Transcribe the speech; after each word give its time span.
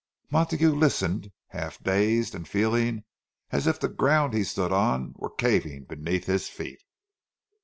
Montague 0.31 0.73
listened, 0.73 1.29
half 1.49 1.77
dazed, 1.77 2.33
and 2.33 2.47
feeling 2.47 3.03
as 3.51 3.67
if 3.67 3.79
the 3.79 3.87
ground 3.87 4.33
he 4.33 4.43
stood 4.43 4.71
on 4.71 5.13
were 5.15 5.29
caving 5.29 5.83
beneath 5.83 6.25
his 6.25 6.49
feet. 6.49 6.79